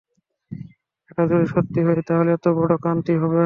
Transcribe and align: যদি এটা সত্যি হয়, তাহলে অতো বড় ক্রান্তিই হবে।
যদি 1.09 1.33
এটা 1.33 1.47
সত্যি 1.53 1.79
হয়, 1.85 2.01
তাহলে 2.09 2.29
অতো 2.33 2.49
বড় 2.57 2.73
ক্রান্তিই 2.83 3.17
হবে। 3.17 3.37